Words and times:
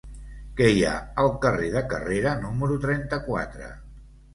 Què 0.61 0.69
hi 0.75 0.81
ha 0.85 0.93
al 1.25 1.29
carrer 1.45 1.69
de 1.75 1.85
Carrera 1.95 2.35
número 2.49 2.83
trenta-quatre? 2.91 3.75